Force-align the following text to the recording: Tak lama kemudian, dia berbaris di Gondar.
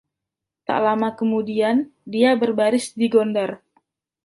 Tak 0.67 0.79
lama 0.87 1.09
kemudian, 1.19 1.77
dia 2.13 2.31
berbaris 2.43 2.85
di 2.99 3.05
Gondar. 3.15 3.51